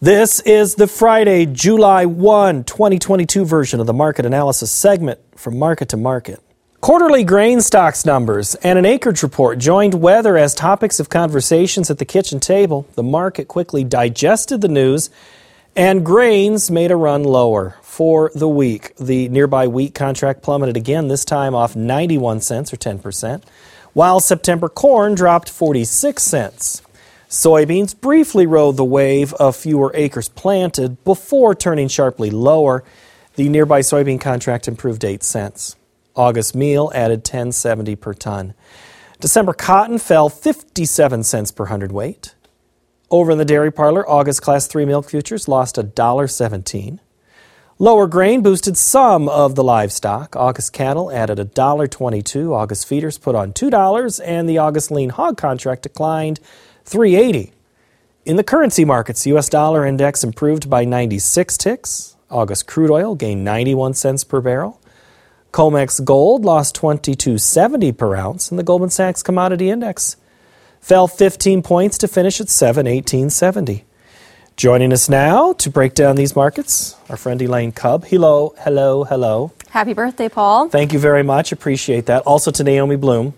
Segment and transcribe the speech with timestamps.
[0.00, 5.88] This is the Friday, July 1, 2022 version of the market analysis segment from market
[5.88, 6.40] to market.
[6.80, 11.98] Quarterly grain stocks numbers and an acreage report joined weather as topics of conversations at
[11.98, 12.86] the kitchen table.
[12.94, 15.10] The market quickly digested the news
[15.74, 18.94] and grains made a run lower for the week.
[18.98, 23.42] The nearby wheat contract plummeted again, this time off 91 cents or 10%,
[23.94, 26.82] while September corn dropped 46 cents.
[27.28, 32.82] Soybeans briefly rode the wave of fewer acres planted before turning sharply lower.
[33.36, 35.76] The nearby soybean contract improved 8 cents.
[36.16, 38.54] August meal added 1070 per ton.
[39.20, 42.34] December cotton fell 57 cents per hundredweight.
[43.10, 46.98] Over in the dairy parlor, August class 3 milk futures lost $1.17.
[47.78, 50.34] Lower grain boosted some of the livestock.
[50.34, 52.52] August cattle added $1.22.
[52.52, 56.40] August feeders put on $2 and the August lean hog contract declined
[56.88, 57.52] 380.
[58.24, 62.16] In the currency markets, US dollar index improved by 96 ticks.
[62.30, 64.80] August crude oil gained 91 cents per barrel.
[65.52, 70.16] COMEX gold lost 22.70 per ounce, and the Goldman Sachs commodity index
[70.80, 73.84] fell 15 points to finish at 718.70.
[74.56, 78.06] Joining us now to break down these markets, our friend Elaine Kub.
[78.06, 79.52] Hello, hello, hello.
[79.70, 80.68] Happy birthday, Paul.
[80.68, 81.52] Thank you very much.
[81.52, 82.22] Appreciate that.
[82.22, 83.34] Also to Naomi Blohm.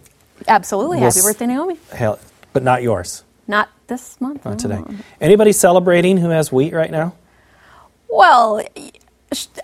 [0.47, 0.99] Absolutely.
[0.99, 1.77] We'll Happy birthday, Naomi.
[1.93, 2.19] Hell,
[2.53, 3.25] but not yours.
[3.51, 4.45] Not this month.
[4.45, 4.81] Not today.
[5.21, 7.15] Anybody celebrating who has wheat right now?
[8.09, 8.65] Well,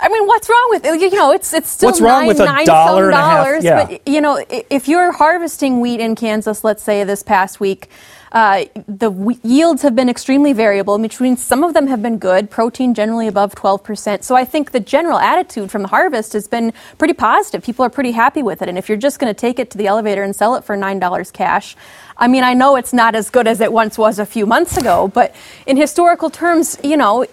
[0.01, 1.01] I mean, what's wrong with it?
[1.01, 3.17] You know, it's it's still What's wrong nine, with a nine dollar some and a
[3.17, 3.63] half?
[3.65, 3.87] Yeah.
[3.87, 7.91] But you know, if you're harvesting wheat in Kansas, let's say this past week.
[8.33, 12.19] Uh, the w- yields have been extremely variable, which means some of them have been
[12.19, 14.23] good, protein generally above 12%.
[14.25, 17.63] So I think the general attitude from the harvest has been pretty positive.
[17.63, 18.69] People are pretty happy with it.
[18.69, 20.77] And if you're just going to take it to the elevator and sell it for
[20.77, 21.77] $9 cash,
[22.19, 24.77] I mean, I know it's not as good as it once was a few months
[24.77, 27.25] ago, but in historical terms, you know,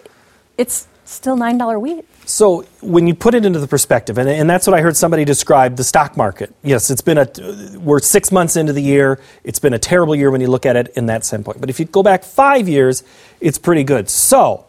[0.58, 2.06] it's still $9 wheat.
[2.26, 5.26] So when you put it into the perspective, and, and that's what I heard somebody
[5.26, 6.54] describe the stock market.
[6.64, 7.28] Yes, it's been a
[7.78, 9.20] we're six months into the year.
[9.44, 11.60] It's been a terrible year when you look at it in that standpoint.
[11.60, 13.04] But if you go back five years,
[13.42, 14.10] it's pretty good.
[14.10, 14.66] So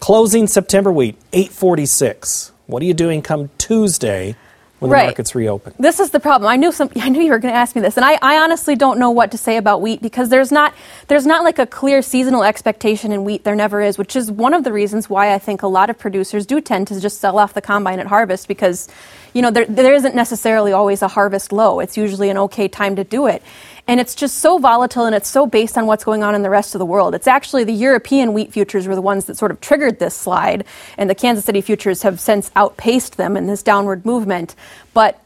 [0.00, 2.52] closing September wheat eight forty six.
[2.66, 4.34] What are you doing come Tuesday
[4.78, 5.06] when the Right.
[5.06, 5.74] markets reopen?
[5.78, 6.50] This is the problem.
[6.50, 6.90] I knew some.
[6.96, 9.10] I knew you were going to ask me this, and I, I honestly don't know
[9.10, 10.74] what to say about wheat because there's not
[11.08, 13.44] there's not like a clear seasonal expectation in wheat.
[13.44, 15.98] There never is, which is one of the reasons why I think a lot of
[15.98, 18.88] producers do tend to just sell off the combine at harvest because,
[19.32, 21.80] you know, there there isn't necessarily always a harvest low.
[21.80, 23.42] It's usually an okay time to do it.
[23.88, 26.50] And it's just so volatile and it's so based on what's going on in the
[26.50, 27.14] rest of the world.
[27.14, 30.64] It's actually the European wheat futures were the ones that sort of triggered this slide,
[30.98, 34.56] and the Kansas City futures have since outpaced them in this downward movement.
[34.92, 35.20] But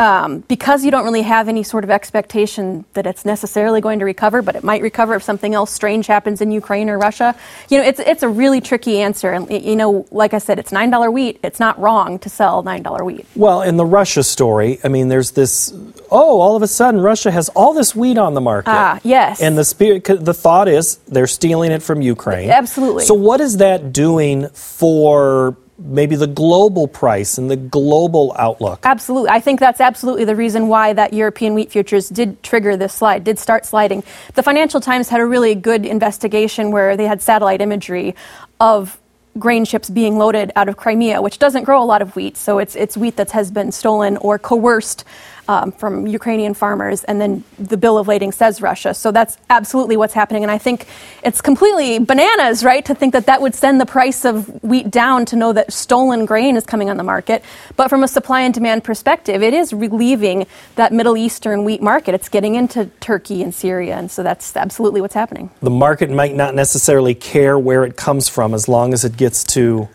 [0.00, 4.06] um, because you don't really have any sort of expectation that it's necessarily going to
[4.06, 7.36] recover, but it might recover if something else strange happens in Ukraine or Russia.
[7.68, 10.72] You know, it's it's a really tricky answer, and you know, like I said, it's
[10.72, 11.38] nine dollar wheat.
[11.42, 13.26] It's not wrong to sell nine dollar wheat.
[13.36, 15.72] Well, in the Russia story, I mean, there's this.
[16.10, 18.70] Oh, all of a sudden, Russia has all this wheat on the market.
[18.70, 19.42] Ah, yes.
[19.42, 22.50] And the spirit, the thought is they're stealing it from Ukraine.
[22.50, 23.04] Absolutely.
[23.04, 28.80] So, what is that doing for maybe the global price and the global outlook?
[28.84, 29.30] Absolutely.
[29.30, 33.24] I think that's absolutely the reason why that European wheat futures did trigger this slide,
[33.24, 34.04] did start sliding.
[34.34, 38.14] The Financial Times had a really good investigation where they had satellite imagery
[38.60, 38.98] of
[39.38, 42.36] grain ships being loaded out of Crimea, which doesn't grow a lot of wheat.
[42.36, 45.04] So it's, it's wheat that has been stolen or coerced
[45.48, 47.04] um, from Ukrainian farmers.
[47.04, 48.94] And then the bill of lading says Russia.
[48.94, 50.42] So that's absolutely what's happening.
[50.42, 50.86] And I think
[51.22, 55.24] it's completely bananas, right, to think that that would send the price of wheat down
[55.26, 57.44] to know that stolen grain is coming on the market.
[57.76, 60.46] But from a supply and demand perspective, it is relieving
[60.76, 62.14] that Middle Eastern wheat market.
[62.14, 63.96] It's getting into Turkey and Syria.
[63.96, 65.50] And so that's absolutely what's happening.
[65.60, 69.44] The market might not necessarily care where it comes from as long as it gets
[69.44, 69.88] to.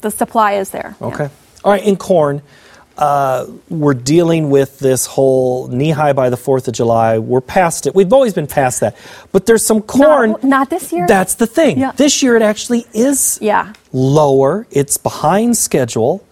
[0.00, 0.96] The supply is there.
[1.00, 1.06] Yeah.
[1.08, 1.30] Okay.
[1.64, 2.42] All right, in corn.
[3.02, 7.18] Uh, we're dealing with this whole knee high by the 4th of July.
[7.18, 7.96] We're past it.
[7.96, 8.96] We've always been past that.
[9.32, 10.30] But there's some corn.
[10.30, 11.04] Not, not this year.
[11.08, 11.80] That's the thing.
[11.80, 11.90] Yeah.
[11.96, 13.72] This year it actually is Yeah.
[13.92, 14.68] lower.
[14.70, 16.24] It's behind schedule.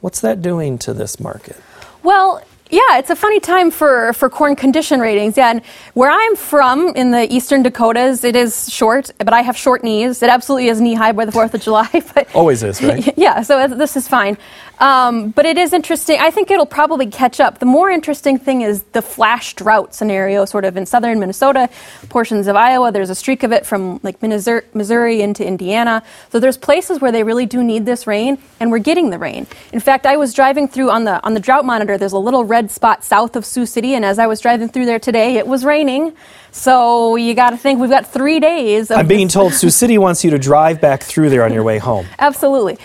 [0.00, 1.56] What's that doing to this market?
[2.02, 5.36] Well, yeah, it's a funny time for, for corn condition ratings.
[5.36, 9.56] Yeah, and where I'm from in the eastern Dakotas, it is short, but I have
[9.56, 10.22] short knees.
[10.22, 11.88] It absolutely is knee high by the 4th of July.
[12.14, 13.12] But Always is, right?
[13.18, 14.38] yeah, so this is fine.
[14.80, 16.18] Um, but it is interesting.
[16.20, 17.58] I think it'll probably catch up.
[17.58, 21.68] The more interesting thing is the flash drought scenario, sort of in southern Minnesota,
[22.08, 22.92] portions of Iowa.
[22.92, 26.02] There's a streak of it from like Missouri Missouri into Indiana.
[26.30, 29.46] So there's places where they really do need this rain, and we're getting the rain.
[29.72, 31.98] In fact, I was driving through on the on the drought monitor.
[31.98, 34.68] There's a little red red spot south of Sioux City, and as I was driving
[34.68, 36.12] through there today, it was raining.
[36.50, 38.90] So you got to think we've got three days.
[38.90, 41.78] I'm being told Sioux City wants you to drive back through there on your way
[41.78, 42.06] home.
[42.18, 42.76] Absolutely.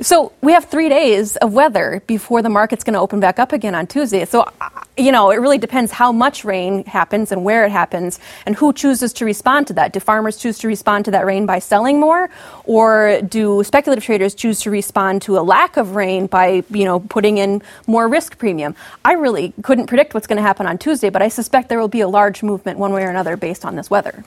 [0.00, 3.50] So we have three days of weather before the market's going to open back up
[3.52, 4.24] again on Tuesday.
[4.26, 4.48] So,
[4.96, 8.72] you know, it really depends how much rain happens and where it happens and who
[8.72, 9.92] chooses to respond to that.
[9.92, 12.30] Do farmers choose to respond to that rain by selling more?
[12.64, 17.00] Or do speculative traders choose to respond to a lack of rain by, you know,
[17.00, 18.74] putting in more risk premium?
[19.04, 21.88] I really couldn't predict what's going to happen on Tuesday, but I suspect there will
[21.88, 24.24] be a large movement one way or another based on this weather.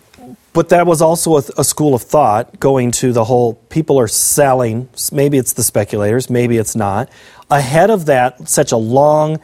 [0.54, 4.07] But that was also a, a, school of thought going to the whole people are
[4.07, 7.10] selling, maybe it's the speculators, maybe it's not,
[7.50, 9.39] ahead of that, such a long,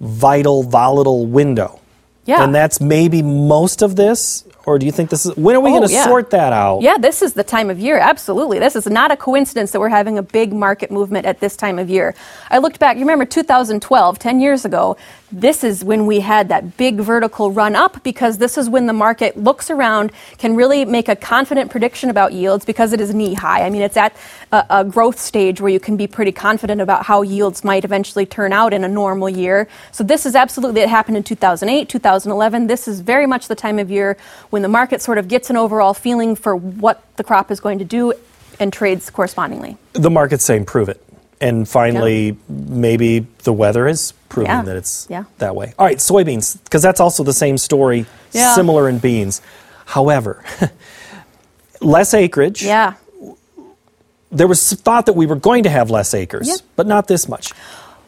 [0.00, 1.80] vital, volatile window.
[2.24, 2.42] Yeah.
[2.42, 5.70] And that's maybe most of this or do you think this is when are we
[5.70, 6.04] oh, going to yeah.
[6.04, 6.82] sort that out?
[6.82, 7.98] Yeah, this is the time of year.
[7.98, 8.58] Absolutely.
[8.58, 11.78] This is not a coincidence that we're having a big market movement at this time
[11.78, 12.14] of year.
[12.50, 14.96] I looked back, you remember 2012, 10 years ago,
[15.32, 18.92] this is when we had that big vertical run up because this is when the
[18.92, 23.34] market looks around, can really make a confident prediction about yields because it is knee
[23.34, 23.64] high.
[23.64, 24.14] I mean, it's at
[24.50, 28.26] a, a, growth stage where you can be pretty confident about how yields might eventually
[28.26, 29.68] turn out in a normal year.
[29.92, 32.66] So, this is absolutely, it happened in 2008, 2011.
[32.66, 34.16] This is very much the time of year
[34.60, 37.78] when the market sort of gets an overall feeling for what the crop is going
[37.78, 38.12] to do
[38.58, 39.78] and trades correspondingly.
[39.94, 41.02] The market's saying prove it.
[41.40, 42.34] And finally, yeah.
[42.48, 44.60] maybe the weather is proving yeah.
[44.60, 45.24] that it's yeah.
[45.38, 45.72] that way.
[45.78, 49.40] All right, soybeans, because that's also the same story, similar in beans.
[49.86, 50.44] However,
[51.80, 52.62] less acreage.
[52.62, 52.94] Yeah.
[54.30, 57.52] There was thought that we were going to have less acres, but not this much.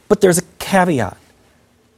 [0.09, 1.17] But there's a caveat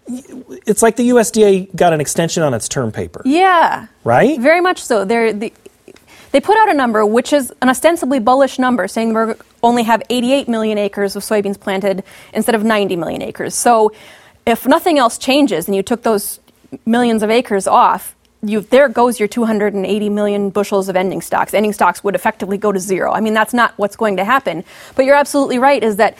[0.06, 3.22] it's like the USDA got an extension on its term paper.
[3.24, 3.86] Yeah.
[4.04, 4.38] Right?
[4.38, 5.04] Very much so.
[5.04, 5.52] They're, the,
[6.32, 10.02] they put out a number which is an ostensibly bullish number, saying we only have
[10.10, 12.02] 88 million acres of soybeans planted
[12.32, 13.54] instead of 90 million acres.
[13.54, 13.92] So
[14.46, 16.40] if nothing else changes and you took those
[16.84, 21.54] millions of acres off, you, there goes your 280 million bushels of ending stocks.
[21.54, 23.12] Ending stocks would effectively go to zero.
[23.12, 24.64] I mean, that's not what's going to happen.
[24.96, 26.16] But you're absolutely right, is that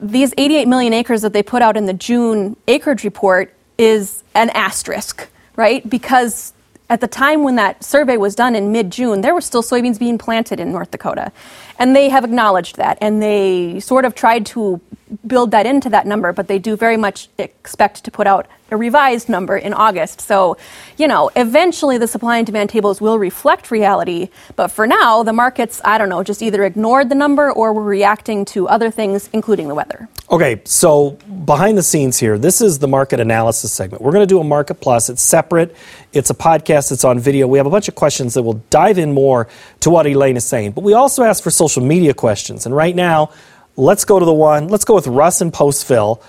[0.00, 4.50] these 88 million acres that they put out in the June acreage report is an
[4.50, 5.88] asterisk, right?
[5.88, 6.52] Because
[6.88, 9.98] at the time when that survey was done in mid June, there were still soybeans
[9.98, 11.32] being planted in North Dakota.
[11.78, 12.98] And they have acknowledged that.
[13.00, 14.80] And they sort of tried to
[15.26, 18.76] build that into that number, but they do very much expect to put out a
[18.76, 20.20] revised number in August.
[20.20, 20.56] So,
[20.96, 24.28] you know, eventually the supply and demand tables will reflect reality.
[24.56, 27.82] But for now, the markets, I don't know, just either ignored the number or were
[27.82, 30.08] reacting to other things, including the weather.
[30.32, 31.10] Okay, so
[31.44, 34.02] behind the scenes here, this is the market analysis segment.
[34.02, 35.08] We're going to do a Market Plus.
[35.08, 35.76] It's separate,
[36.12, 37.46] it's a podcast, it's on video.
[37.46, 39.46] We have a bunch of questions that will dive in more
[39.80, 40.72] to what Elaine is saying.
[40.72, 42.66] But we also ask for social media questions.
[42.66, 43.30] And right now,
[43.76, 46.22] let's go to the one, let's go with Russ and Postville.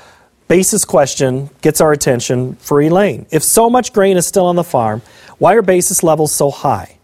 [0.48, 3.26] Basis question gets our attention for Elaine.
[3.32, 5.02] If so much grain is still on the farm,
[5.38, 6.97] why are basis levels so high?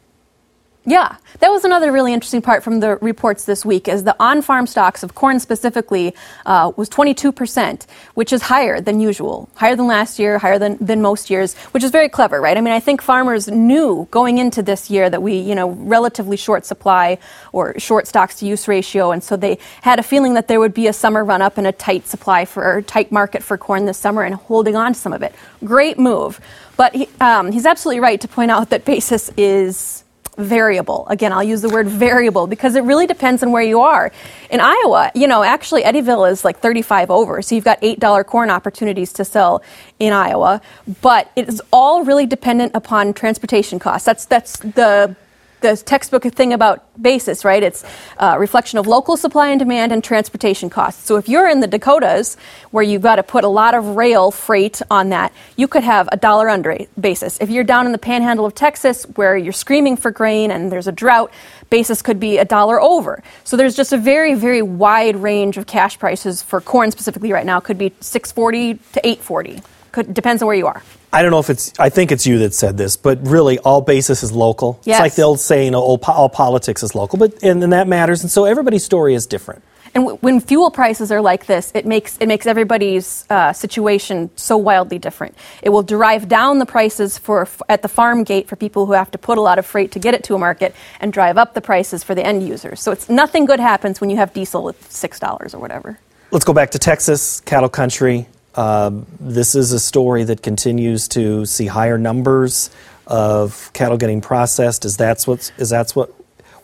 [0.85, 3.87] Yeah, that was another really interesting part from the reports this week.
[3.87, 6.13] Is the on-farm stocks of corn specifically
[6.45, 7.85] uh, was 22%,
[8.15, 11.83] which is higher than usual, higher than last year, higher than, than most years, which
[11.83, 12.57] is very clever, right?
[12.57, 16.35] I mean, I think farmers knew going into this year that we, you know, relatively
[16.35, 17.17] short supply
[17.53, 20.73] or short stocks to use ratio, and so they had a feeling that there would
[20.73, 23.85] be a summer run up and a tight supply for or tight market for corn
[23.85, 25.33] this summer, and holding on to some of it.
[25.63, 26.41] Great move,
[26.75, 30.02] but he, um, he's absolutely right to point out that basis is
[30.37, 31.07] variable.
[31.09, 34.11] Again, I'll use the word variable because it really depends on where you are.
[34.49, 38.49] In Iowa, you know, actually Eddyville is like 35 over, so you've got $8 corn
[38.49, 39.61] opportunities to sell
[39.99, 40.61] in Iowa,
[41.01, 44.05] but it is all really dependent upon transportation costs.
[44.05, 45.15] That's that's the
[45.63, 47.63] the textbook thing about basis, right?
[47.63, 47.83] It's
[48.17, 51.07] a reflection of local supply and demand and transportation costs.
[51.07, 52.37] So if you're in the Dakotas,
[52.69, 56.07] where you've got to put a lot of rail freight on that, you could have
[56.11, 57.39] a dollar under basis.
[57.41, 60.87] If you're down in the panhandle of Texas, where you're screaming for grain and there's
[60.87, 61.31] a drought,
[61.69, 63.23] basis could be a dollar over.
[63.43, 67.45] So there's just a very, very wide range of cash prices for corn specifically right
[67.45, 67.59] now.
[67.59, 69.61] Could be 640 to 840.
[69.93, 70.81] Could, depends on where you are.
[71.13, 73.79] I don't know if it's, I think it's you that said this, but really all
[73.79, 74.79] basis is local.
[74.83, 74.97] Yes.
[74.97, 78.23] It's like the old saying, all, all politics is local, but, and, and that matters.
[78.23, 79.63] And so everybody's story is different.
[79.95, 84.31] And w- when fuel prices are like this, it makes it makes everybody's uh, situation
[84.35, 85.35] so wildly different.
[85.61, 89.11] It will drive down the prices for at the farm gate for people who have
[89.11, 91.53] to put a lot of freight to get it to a market, and drive up
[91.53, 92.81] the prices for the end users.
[92.81, 95.99] So it's nothing good happens when you have diesel at six dollars or whatever.
[96.31, 98.27] Let's go back to Texas, cattle country.
[98.55, 102.69] Um, this is a story that continues to see higher numbers
[103.07, 104.85] of cattle getting processed.
[104.85, 106.13] Is that's what is that's what?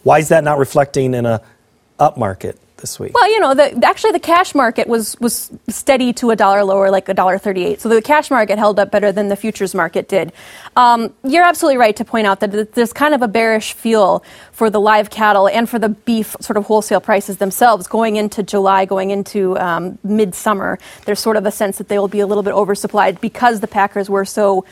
[0.04, 1.42] Why is that not reflecting in a
[1.98, 2.60] up market?
[2.82, 3.14] This week?
[3.14, 6.90] Well, you know, the, actually the cash market was was steady to a dollar lower,
[6.90, 7.82] like a dollar thirty-eight.
[7.82, 10.34] So the cash market held up better than the futures market did.
[10.76, 14.70] Um, you're absolutely right to point out that there's kind of a bearish feel for
[14.70, 18.86] the live cattle and for the beef sort of wholesale prices themselves going into July,
[18.86, 20.80] going into um, midsummer.
[21.06, 23.68] There's sort of a sense that they will be a little bit oversupplied because the
[23.68, 24.66] packers were so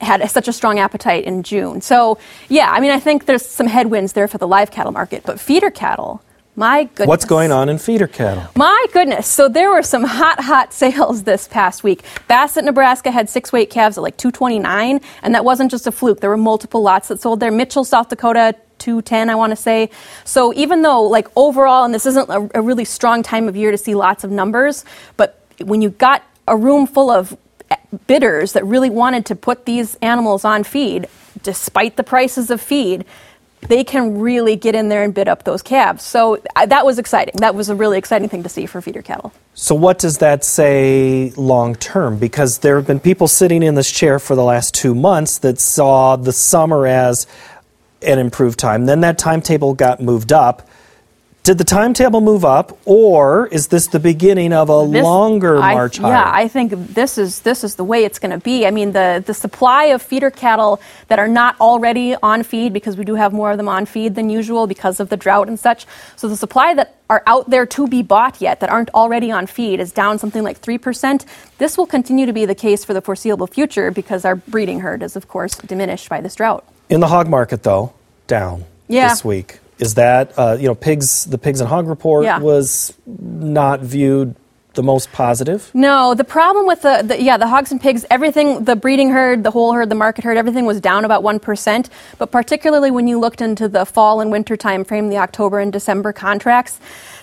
[0.00, 1.80] had such a strong appetite in June.
[1.80, 5.22] So, yeah, I mean, I think there's some headwinds there for the live cattle market,
[5.24, 6.20] but feeder cattle,
[6.54, 7.08] my goodness.
[7.08, 8.44] What's going on in feeder cattle?
[8.56, 9.26] My goodness.
[9.26, 12.02] So there were some hot, hot sales this past week.
[12.28, 16.20] Bassett, Nebraska had six weight calves at like 229, and that wasn't just a fluke.
[16.20, 17.50] There were multiple lots that sold there.
[17.50, 19.90] Mitchell, South Dakota, 210, I want to say.
[20.24, 23.70] So even though, like, overall, and this isn't a, a really strong time of year
[23.70, 24.84] to see lots of numbers,
[25.16, 27.36] but when you got a room full of
[28.06, 31.06] bidders that really wanted to put these animals on feed,
[31.42, 33.04] despite the prices of feed,
[33.68, 36.02] they can really get in there and bid up those calves.
[36.02, 37.34] So uh, that was exciting.
[37.38, 39.32] That was a really exciting thing to see for feeder cattle.
[39.54, 42.18] So, what does that say long term?
[42.18, 45.58] Because there have been people sitting in this chair for the last two months that
[45.58, 47.26] saw the summer as
[48.00, 48.86] an improved time.
[48.86, 50.68] Then that timetable got moved up.
[51.44, 55.74] Did the timetable move up, or is this the beginning of a this, longer I,
[55.74, 56.12] march higher?
[56.12, 58.64] Yeah, I think this is this is the way it's going to be.
[58.64, 62.96] I mean, the the supply of feeder cattle that are not already on feed, because
[62.96, 65.58] we do have more of them on feed than usual because of the drought and
[65.58, 65.84] such.
[66.14, 69.48] So the supply that are out there to be bought yet that aren't already on
[69.48, 71.26] feed is down something like three percent.
[71.58, 75.02] This will continue to be the case for the foreseeable future because our breeding herd
[75.02, 76.64] is, of course, diminished by this drought.
[76.88, 77.94] In the hog market, though,
[78.28, 79.08] down yeah.
[79.08, 82.38] this week is that uh, you know pigs the pigs and hog report yeah.
[82.38, 84.36] was not viewed
[84.74, 88.64] the most positive no the problem with the, the, yeah the hogs and pigs everything
[88.64, 92.30] the breeding herd the whole herd the market herd everything was down about 1% but
[92.30, 96.12] particularly when you looked into the fall and winter time frame the october and december
[96.12, 96.80] contracts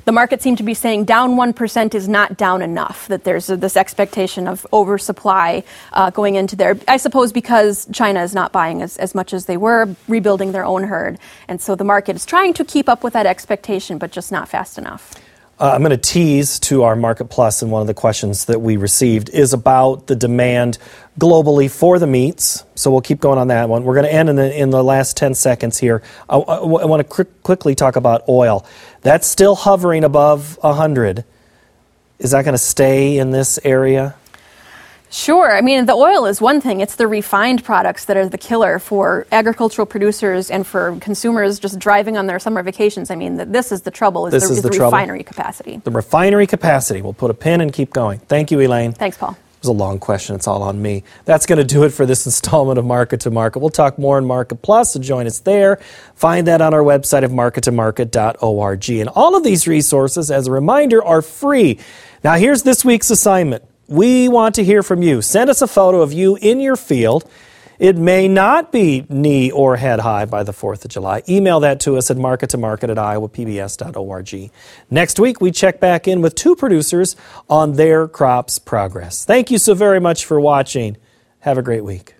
[0.09, 3.55] the market seemed to be saying down 1% is not down enough, that there's a,
[3.55, 5.61] this expectation of oversupply
[5.93, 6.79] uh, going into there.
[6.87, 10.65] I suppose because China is not buying as, as much as they were, rebuilding their
[10.65, 11.19] own herd.
[11.47, 14.49] And so the market is trying to keep up with that expectation, but just not
[14.49, 15.13] fast enough.
[15.59, 18.61] Uh, I'm going to tease to our Market Plus, and one of the questions that
[18.61, 20.77] we received is about the demand
[21.19, 22.63] globally for the meats.
[22.75, 23.83] So we'll keep going on that one.
[23.83, 26.01] We're going to end in the, in the last 10 seconds here.
[26.29, 28.65] I, I, I want to cr- quickly talk about oil.
[29.01, 31.25] That's still hovering above 100.
[32.19, 34.15] Is that going to stay in this area?
[35.11, 35.55] Sure.
[35.55, 36.81] I mean, the oil is one thing.
[36.81, 41.79] It's the refined products that are the killer for agricultural producers and for consumers just
[41.79, 43.09] driving on their summer vacations.
[43.09, 45.77] I mean, this is the trouble, is, this the, is the, the refinery capacity.
[45.83, 47.01] The refinery capacity.
[47.01, 48.19] We'll put a pin and keep going.
[48.19, 48.93] Thank you, Elaine.
[48.93, 49.31] Thanks, Paul.
[49.31, 50.35] It was a long question.
[50.35, 51.03] It's all on me.
[51.25, 53.59] That's going to do it for this installment of Market to Market.
[53.59, 55.77] We'll talk more in Market Plus, so join us there.
[56.15, 58.89] Find that on our website of markettomarket.org.
[58.89, 61.77] And all of these resources, as a reminder, are free.
[62.23, 63.68] Now, here's this week's assignment.
[63.89, 65.23] We want to hear from you.
[65.23, 67.27] Send us a photo of you in your field.
[67.79, 71.23] It may not be knee or head high by the 4th of July.
[71.27, 74.51] Email that to us at markettomarket at iowapbs.org.
[74.91, 77.15] Next week, we check back in with two producers
[77.49, 79.25] on their crop's progress.
[79.25, 80.97] Thank you so very much for watching.
[81.39, 82.18] Have a great week.